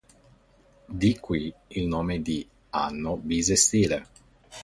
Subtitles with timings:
[0.99, 4.07] Di qui il nome di "anno bisestile".